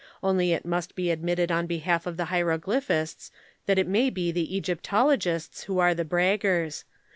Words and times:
Only 0.23 0.51
it 0.51 0.65
must 0.65 0.95
be 0.95 1.11
admitted 1.11 1.51
on 1.51 1.67
behalf 1.67 2.07
of 2.07 2.17
the 2.17 2.25
hieroglyphists 2.33 3.29
that 3.67 3.77
it 3.77 3.87
may 3.87 4.09
be 4.09 4.31
the 4.31 4.55
Egyptologists 4.57 5.65
who 5.65 5.77
are 5.77 5.93
the 5.93 6.03
braggers. 6.03 6.85